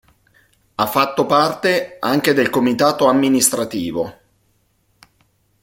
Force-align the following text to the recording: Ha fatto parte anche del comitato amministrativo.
Ha 0.73 0.87
fatto 0.87 1.25
parte 1.27 1.97
anche 1.99 2.33
del 2.33 2.49
comitato 2.49 3.05
amministrativo. 3.05 4.17